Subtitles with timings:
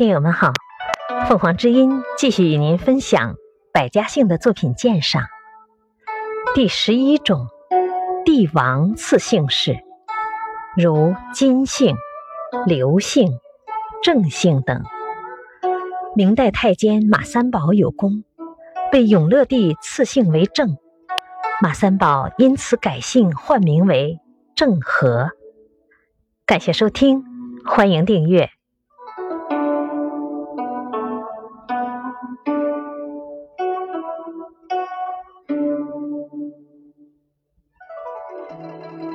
[0.00, 0.54] 听友们好，
[1.28, 3.34] 凤凰之音继续与您分享
[3.70, 5.24] 百家姓的作品鉴赏。
[6.54, 7.48] 第十一种，
[8.24, 9.76] 帝王赐姓氏，
[10.74, 11.94] 如金姓、
[12.64, 13.30] 刘姓、
[14.02, 14.82] 郑姓等。
[16.16, 18.24] 明代太监马三宝有功，
[18.90, 20.78] 被永乐帝赐姓为郑，
[21.60, 24.18] 马三宝因此改姓换名为
[24.54, 25.28] 郑和。
[26.46, 27.22] 感谢收听，
[27.66, 28.48] 欢迎订阅。
[38.60, 39.09] Música